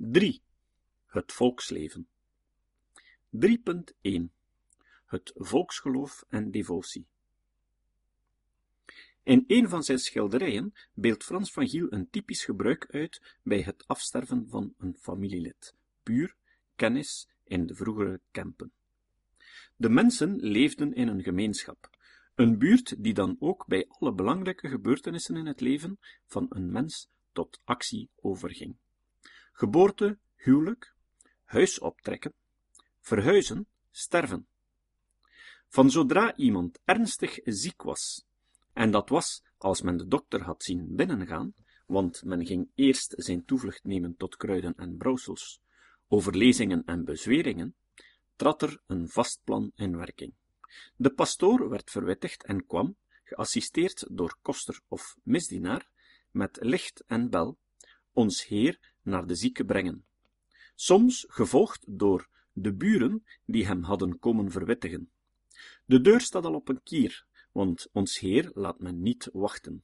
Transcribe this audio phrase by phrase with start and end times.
[0.00, 0.42] 3.
[1.06, 2.08] Het volksleven.
[3.30, 4.10] 3.1
[5.06, 7.06] Het volksgeloof en devotie.
[9.22, 13.86] In een van zijn schilderijen beeldt Frans van Giel een typisch gebruik uit bij het
[13.86, 16.36] afsterven van een familielid, puur
[16.76, 18.72] kennis in de vroegere Kempen.
[19.76, 21.90] De mensen leefden in een gemeenschap,
[22.34, 27.08] een buurt die dan ook bij alle belangrijke gebeurtenissen in het leven van een mens
[27.32, 28.76] tot actie overging.
[29.58, 30.94] Geboorte, huwelijk,
[31.44, 32.32] huis optrekken,
[33.00, 34.46] verhuizen, sterven.
[35.68, 38.26] Van zodra iemand ernstig ziek was,
[38.72, 41.54] en dat was als men de dokter had zien binnengaan,
[41.86, 45.60] want men ging eerst zijn toevlucht nemen tot kruiden en brouwsels,
[46.08, 47.74] overlezingen en bezweringen,
[48.36, 50.34] trad er een vast plan in werking.
[50.96, 55.88] De pastoor werd verwittigd en kwam, geassisteerd door koster of misdienaar,
[56.30, 57.58] met licht en bel,
[58.12, 58.78] ons Heer
[59.08, 60.04] naar de zieke brengen.
[60.74, 65.10] Soms gevolgd door de buren die hem hadden komen verwittigen.
[65.84, 69.82] De deur staat al op een kier, want ons Heer laat men niet wachten.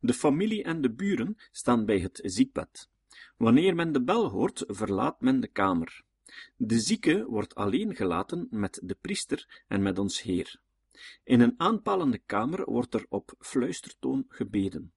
[0.00, 2.88] De familie en de buren staan bij het ziekbed.
[3.36, 6.02] Wanneer men de bel hoort, verlaat men de kamer.
[6.56, 10.60] De zieke wordt alleen gelaten met de priester en met ons Heer.
[11.24, 14.92] In een aanpalende kamer wordt er op fluistertoon gebeden.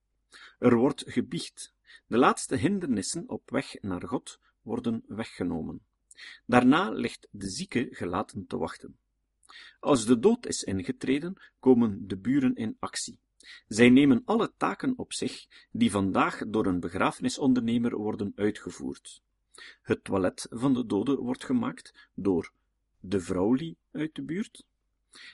[0.59, 1.73] Er wordt gebiecht.
[2.07, 5.81] De laatste hindernissen op weg naar God worden weggenomen.
[6.45, 8.97] Daarna ligt de zieke gelaten te wachten.
[9.79, 13.19] Als de dood is ingetreden, komen de buren in actie.
[13.67, 19.21] Zij nemen alle taken op zich die vandaag door een begrafenisondernemer worden uitgevoerd.
[19.81, 22.51] Het toilet van de dode wordt gemaakt door
[22.99, 24.65] de vrouwlie uit de buurt.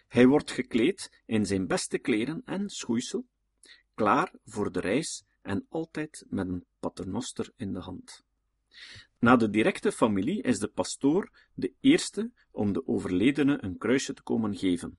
[0.08, 3.26] Hij wordt gekleed in zijn beste kleren en schoeisel,
[3.94, 8.24] klaar voor de reis en altijd met een paternoster in de hand.
[9.20, 14.24] Na de directe familie is de pastoor de eerste om de overledene een kruisje te
[14.24, 14.98] komen geven,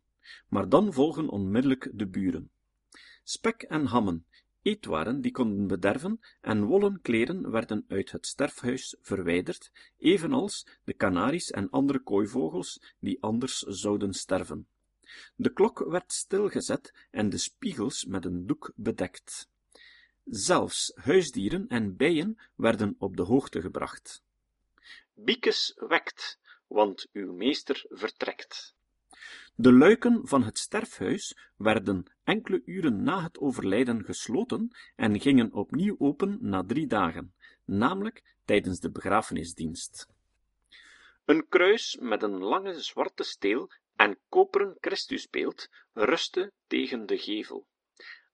[0.49, 2.51] maar dan volgen onmiddellijk de buren.
[3.25, 4.27] Spek en hammen,
[4.63, 11.51] eetwaren die konden bederven, en wollen kleren werden uit het sterfhuis verwijderd, evenals de kanaries
[11.51, 14.67] en andere kooivogels die anders zouden sterven.
[15.37, 19.51] De klok werd stilgezet en de spiegels met een doek bedekt.
[20.25, 24.23] Zelfs huisdieren en bijen werden op de hoogte gebracht.
[25.15, 28.75] Biekes wekt, want uw meester vertrekt.
[29.55, 35.97] De luiken van het sterfhuis werden enkele uren na het overlijden gesloten en gingen opnieuw
[35.99, 37.35] open na drie dagen,
[37.65, 40.09] namelijk tijdens de begrafenisdienst.
[41.25, 47.67] Een kruis met een lange zwarte steel en koperen Christusbeeld rustte tegen de gevel,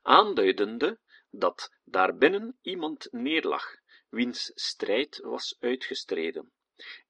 [0.02, 0.98] aanduidende
[1.30, 3.76] dat daarbinnen iemand neerlag,
[4.08, 6.52] wiens strijd was uitgestreden.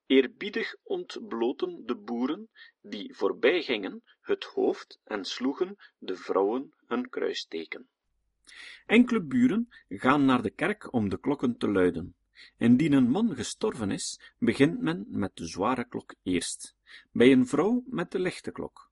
[0.05, 2.49] Eerbiedig ontbloten de boeren,
[2.81, 7.87] die voorbijgingen, het hoofd en sloegen de vrouwen hun kruisteken.
[8.85, 12.15] Enkele buren gaan naar de kerk om de klokken te luiden.
[12.57, 16.75] Indien een man gestorven is, begint men met de zware klok eerst,
[17.11, 18.91] bij een vrouw met de lichte klok.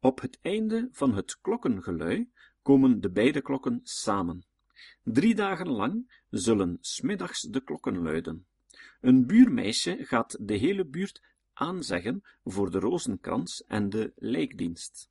[0.00, 2.30] Op het einde van het klokkengelui
[2.68, 4.44] komen de beide klokken samen.
[5.02, 8.46] Drie dagen lang zullen smiddags de klokken luiden.
[9.00, 15.10] Een buurmeisje gaat de hele buurt aanzeggen voor de rozenkrans en de lijkdienst.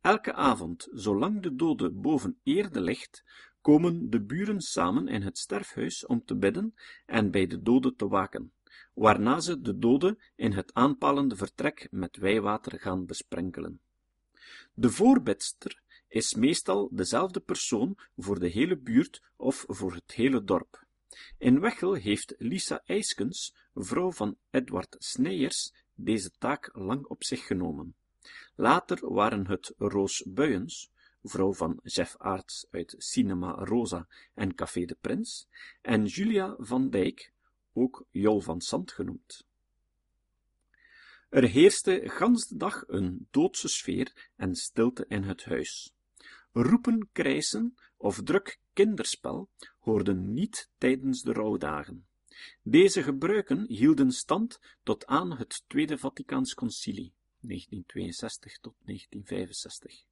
[0.00, 3.24] Elke avond, zolang de dode boven eerde ligt,
[3.60, 6.74] komen de buren samen in het sterfhuis om te bidden
[7.06, 8.52] en bij de dode te waken,
[8.94, 13.80] waarna ze de dode in het aanpalende vertrek met wijwater gaan besprenkelen.
[14.74, 15.84] De voorbidster
[16.16, 20.84] is meestal dezelfde persoon voor de hele buurt of voor het hele dorp.
[21.38, 27.94] In Wechel heeft Lisa Eiskens, vrouw van Edward Snijers, deze taak lang op zich genomen.
[28.54, 30.90] Later waren het Roos Buyens,
[31.22, 35.48] vrouw van Jeff Aarts uit Cinema Rosa en Café de Prins,
[35.82, 37.32] en Julia van Dijk,
[37.72, 39.46] ook Jol van Sant genoemd.
[41.28, 45.94] Er heerste gans de dag een doodse sfeer en stilte in het huis.
[46.58, 49.48] Roepen, krijsen of druk kinderspel
[49.78, 52.06] hoorden niet tijdens de rouwdagen.
[52.62, 60.04] Deze gebruiken hielden stand tot aan het Tweede Vaticaans Concilie, 1962 tot 1965.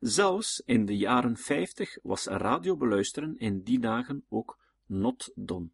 [0.00, 5.68] Zelfs in de jaren 50 was radio beluisteren in die dagen ook not done.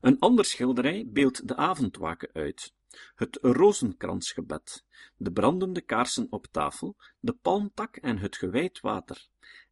[0.00, 2.72] Een ander schilderij beeldt de avondwaken uit,
[3.14, 4.84] het rozenkransgebed,
[5.16, 9.28] de brandende kaarsen op tafel, de palmtak en het gewijd water,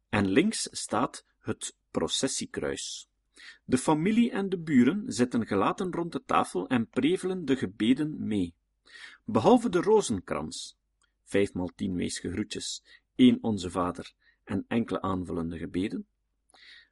[0.09, 3.09] en links staat het processiekruis.
[3.65, 8.53] De familie en de buren zitten gelaten rond de tafel en prevelen de gebeden mee.
[9.23, 10.77] Behalve de rozenkrans,
[11.23, 12.83] vijfmaal tien weesge groetjes,
[13.15, 14.13] één Onze Vader
[14.43, 16.07] en enkele aanvullende gebeden,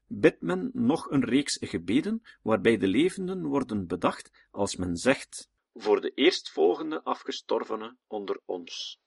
[0.08, 6.02] bidt men nog een reeks gebeden waarbij de levenden worden bedacht als men zegt voor
[6.02, 9.00] de eerstvolgende afgestorvene onder ons.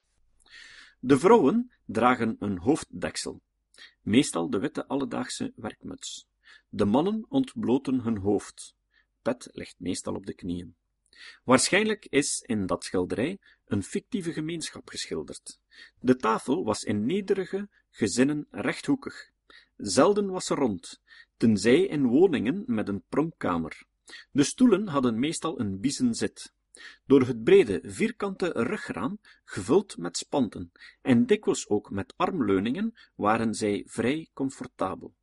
[0.98, 3.40] De vrouwen dragen een hoofddeksel,
[4.02, 6.26] meestal de witte alledaagse werkmuts.
[6.68, 8.74] De mannen ontbloten hun hoofd.
[9.22, 10.76] Pet ligt meestal op de knieën.
[11.44, 15.58] Waarschijnlijk is in dat schilderij een fictieve gemeenschap geschilderd.
[16.00, 19.30] De tafel was in nederige gezinnen rechthoekig.
[19.76, 21.00] Zelden was ze rond,
[21.36, 23.86] tenzij in woningen met een pronkkamer.
[24.30, 26.52] De stoelen hadden meestal een biezenzit.
[27.06, 33.82] Door het brede, vierkante rugraam, gevuld met spanten, en dikwijls ook met armleuningen, waren zij
[33.86, 35.14] vrij comfortabel.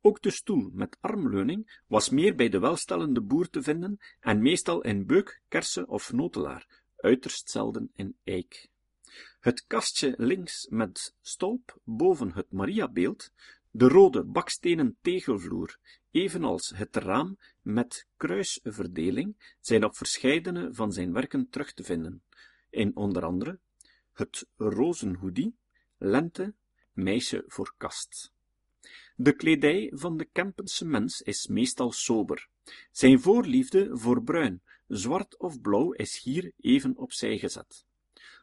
[0.00, 4.80] Ook de stoel met armleuning was meer bij de welstellende boer te vinden en meestal
[4.80, 8.68] in beuk, kersen of notelaar, uiterst zelden in eik.
[9.40, 13.32] Het kastje links met stolp boven het Mariabeeld,
[13.70, 15.78] de rode bakstenen tegelvloer,
[16.10, 22.22] evenals het raam met kruisverdeling, zijn op verscheidene van zijn werken terug te vinden,
[22.70, 23.58] in onder andere
[24.12, 25.56] het rozenhoedie,
[25.98, 26.54] lente,
[26.92, 28.32] meisje voor kast.
[29.16, 32.48] De kledij van de Kempense mens is meestal sober.
[32.90, 37.84] Zijn voorliefde voor bruin, zwart of blauw is hier even opzij gezet.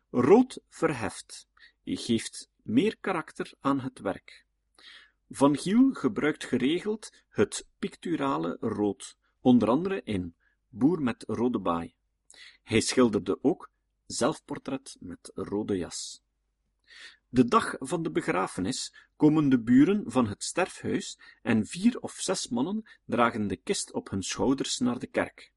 [0.10, 1.48] Rood verheft,
[1.84, 4.46] geeft meer karakter aan het werk.
[5.30, 10.36] Van Giel gebruikt geregeld het picturale rood, onder andere in
[10.70, 11.96] Boer met rode baai.
[12.64, 13.70] Hij schilderde ook
[14.06, 16.22] zelfportret met rode jas.
[17.30, 22.48] De dag van de begrafenis komen de buren van het sterfhuis en vier of zes
[22.48, 25.52] mannen dragen de kist op hun schouders naar de kerk,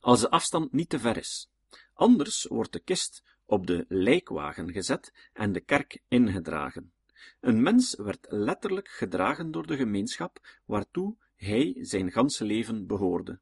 [0.00, 1.50] als de afstand niet te ver is.
[1.92, 6.92] Anders wordt de kist op de lijkwagen gezet en de kerk ingedragen.
[7.40, 13.40] Een mens werd letterlijk gedragen door de gemeenschap waartoe hij zijn ganse leven behoorde.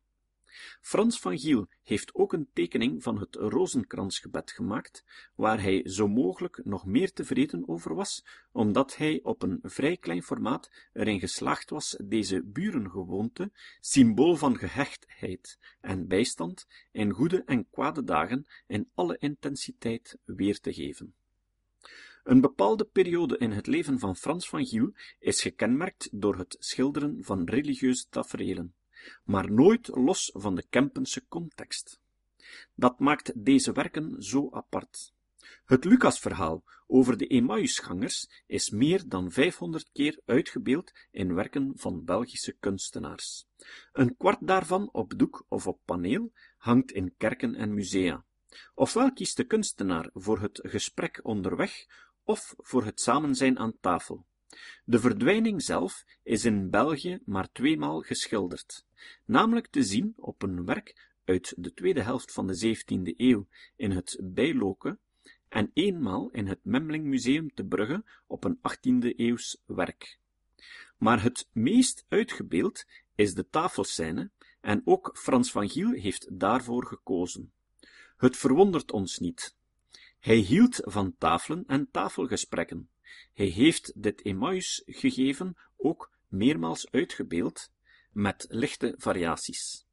[0.81, 5.05] Frans van Giel heeft ook een tekening van het rozenkransgebed gemaakt,
[5.35, 10.23] waar hij zo mogelijk nog meer tevreden over was, omdat hij op een vrij klein
[10.23, 18.05] formaat erin geslaagd was deze burengewoonte, symbool van gehechtheid en bijstand, in goede en kwade
[18.05, 21.15] dagen in alle intensiteit weer te geven.
[22.29, 27.25] Een bepaalde periode in het leven van Frans van Giel is gekenmerkt door het schilderen
[27.25, 28.75] van religieuze taferelen
[29.25, 32.01] maar nooit los van de Kempense context.
[32.75, 35.13] Dat maakt deze werken zo apart.
[35.65, 42.53] Het Lucasverhaal over de Emmausgangers is meer dan 500 keer uitgebeeld in werken van Belgische
[42.53, 43.47] kunstenaars.
[43.93, 48.25] Een kwart daarvan op doek of op paneel hangt in kerken en musea.
[48.75, 51.87] Ofwel kiest de kunstenaar voor het gesprek onderweg
[52.29, 54.25] of voor het samenzijn aan tafel.
[54.85, 58.85] De verdwijning zelf is in België maar tweemaal geschilderd,
[59.25, 63.47] namelijk te zien op een werk uit de tweede helft van de zeventiende eeuw
[63.77, 64.99] in het Bijloke
[65.49, 70.19] en eenmaal in het Memling Museum te Brugge op een achttiende eeuws werk.
[70.97, 72.85] Maar het meest uitgebeeld
[73.15, 74.31] is de tafelscène,
[74.61, 77.53] en ook Frans van Giel heeft daarvoor gekozen.
[78.17, 79.57] Het verwondert ons niet.
[80.19, 82.91] Hij hield van tafelen en tafelgesprekken.
[83.35, 87.71] Hij heeft dit Emmaus gegeven ook meermaals uitgebeeld,
[88.13, 89.87] met lichte variaties.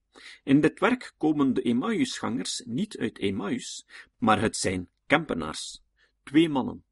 [0.44, 5.84] In dit werk komen de Emmausgangers niet uit Emmaus, maar het zijn Kempenaars,
[6.24, 6.84] twee mannen,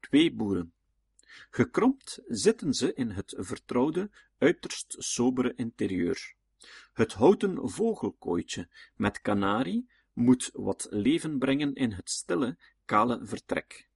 [0.00, 0.72] twee boeren.
[1.50, 6.34] Gekromd zitten ze in het vertrouwde, uiterst sobere interieur.
[6.92, 13.88] Het houten vogelkooitje met kanarie moet wat leven brengen in het stille, kale vertrek.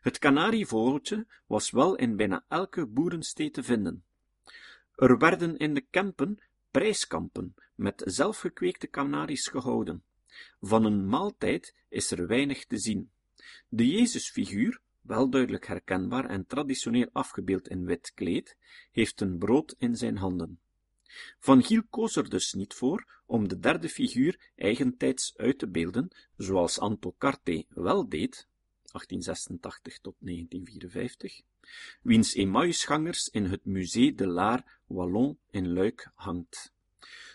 [0.00, 4.04] Het kanarievogeltje was wel in bijna elke boerensteed te vinden.
[4.96, 6.38] Er werden in de Kempen
[6.70, 10.04] prijskampen met zelfgekweekte kanaries gehouden.
[10.60, 13.10] Van een maaltijd is er weinig te zien.
[13.68, 18.56] De Jezusfiguur, wel duidelijk herkenbaar en traditioneel afgebeeld in wit kleed,
[18.90, 20.60] heeft een brood in zijn handen.
[21.38, 26.08] Van Giel koos er dus niet voor om de derde figuur eigentijds uit te beelden,
[26.36, 28.46] zoals Anto Carte wel deed,
[28.92, 31.40] 1886 tot 1954,
[32.02, 36.72] wiens Emmausgangers in het Musée de l'Art Wallon in Luik hangt.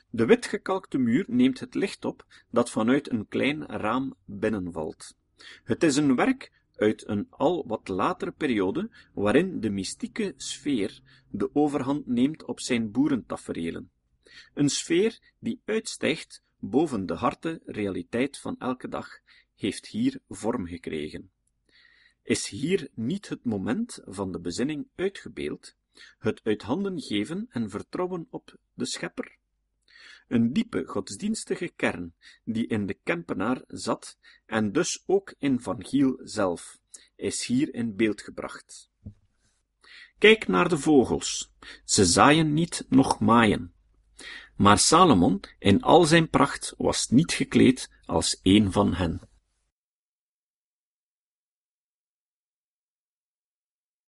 [0.09, 5.15] De witgekalkte muur neemt het licht op dat vanuit een klein raam binnenvalt.
[5.63, 11.49] Het is een werk uit een al wat latere periode, waarin de mystieke sfeer de
[11.53, 13.91] overhand neemt op zijn boerentaferelen.
[14.53, 19.07] Een sfeer die uitstijgt boven de harte realiteit van elke dag,
[19.55, 21.31] heeft hier vorm gekregen.
[22.23, 25.75] Is hier niet het moment van de bezinning uitgebeeld,
[26.17, 29.37] het uit handen geven en vertrouwen op de schepper?
[30.27, 36.19] Een diepe godsdienstige kern, die in de Kempenaar zat, en dus ook in Van Giel
[36.23, 36.79] zelf,
[37.15, 38.91] is hier in beeld gebracht.
[40.17, 41.51] Kijk naar de vogels.
[41.85, 43.73] Ze zaaien niet, noch maaien.
[44.55, 49.21] Maar Salomon in al zijn pracht was niet gekleed als een van hen.